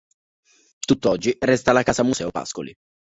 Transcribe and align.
Tutt'oggi 0.87 1.37
resta 1.39 1.73
la 1.73 1.83
Casa 1.83 2.01
Museo 2.01 2.31
Pascoli. 2.31 2.73